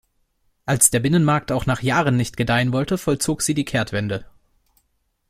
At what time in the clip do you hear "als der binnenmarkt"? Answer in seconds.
0.65-1.51